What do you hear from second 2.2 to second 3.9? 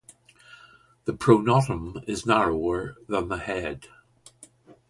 narrower than the head.